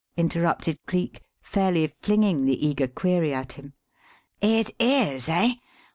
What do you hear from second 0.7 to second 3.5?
Cleek, fairly flinging the eager query